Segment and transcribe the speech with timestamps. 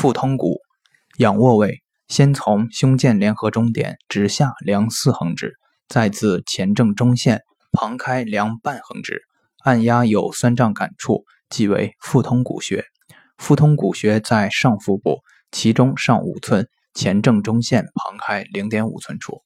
[0.00, 0.62] 腹通骨，
[1.18, 5.58] 仰卧位，先从胸剑联合中点直下量四横指，
[5.90, 9.20] 再自前正中线旁开量半横指，
[9.62, 12.82] 按压有酸胀感处，即为腹通骨穴。
[13.36, 15.18] 腹通骨穴在上腹部，
[15.52, 19.42] 其中上五寸，前正中线旁开零点五寸处。